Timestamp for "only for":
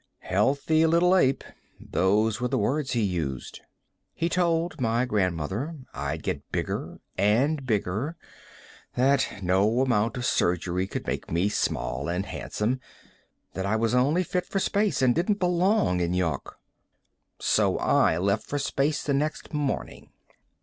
13.99-14.57